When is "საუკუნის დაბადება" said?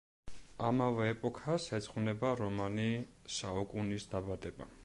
3.39-4.75